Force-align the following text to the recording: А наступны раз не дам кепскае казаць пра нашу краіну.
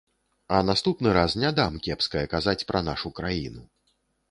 А 0.55 0.61
наступны 0.69 1.11
раз 1.17 1.35
не 1.43 1.51
дам 1.59 1.77
кепскае 1.89 2.25
казаць 2.33 2.67
пра 2.73 2.83
нашу 2.91 3.15
краіну. 3.23 3.63